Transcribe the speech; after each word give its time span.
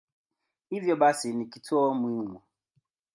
Hivyo 0.69 0.95
basi 0.95 1.33
ni 1.33 1.45
kituo 1.45 1.93
muhimu. 1.93 2.41